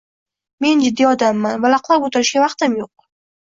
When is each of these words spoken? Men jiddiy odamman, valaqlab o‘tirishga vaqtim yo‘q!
Men 0.63 0.79
jiddiy 0.85 1.07
odamman, 1.09 1.61
valaqlab 1.67 2.09
o‘tirishga 2.09 2.43
vaqtim 2.47 2.81
yo‘q! 2.81 3.07